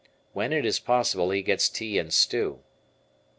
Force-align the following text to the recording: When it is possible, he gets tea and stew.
When 0.33 0.51
it 0.51 0.65
is 0.65 0.79
possible, 0.79 1.29
he 1.29 1.43
gets 1.43 1.69
tea 1.69 1.99
and 1.99 2.11
stew. 2.11 2.63